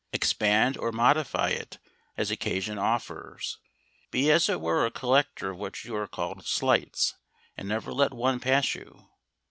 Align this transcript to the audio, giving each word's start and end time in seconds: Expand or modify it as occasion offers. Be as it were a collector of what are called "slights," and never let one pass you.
Expand 0.13 0.77
or 0.77 0.91
modify 0.91 1.49
it 1.49 1.77
as 2.17 2.31
occasion 2.31 2.79
offers. 2.79 3.59
Be 4.09 4.31
as 4.31 4.49
it 4.49 4.59
were 4.59 4.83
a 4.83 4.89
collector 4.89 5.51
of 5.51 5.57
what 5.59 5.85
are 5.85 6.07
called 6.07 6.43
"slights," 6.43 7.13
and 7.55 7.69
never 7.69 7.93
let 7.93 8.11
one 8.11 8.39
pass 8.39 8.73
you. 8.73 9.09